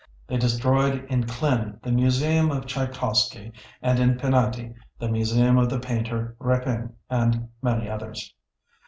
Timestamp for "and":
3.83-3.99, 7.07-7.49